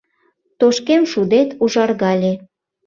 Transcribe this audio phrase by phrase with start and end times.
[0.59, 2.33] Тошкем шудет ужаргале.